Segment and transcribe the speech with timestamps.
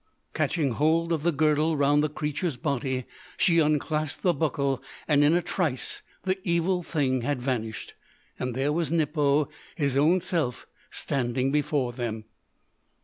[0.33, 3.05] Catching hold of the girdle round the creature's body,
[3.37, 7.93] she unclasped the buckle, and in a trice the evil thing had vanished;
[8.39, 12.23] and there was Nippo, his own self, standing before them.